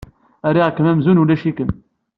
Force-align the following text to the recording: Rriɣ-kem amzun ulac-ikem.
Rriɣ-kem 0.51 0.87
amzun 0.91 1.21
ulac-ikem. 1.21 1.71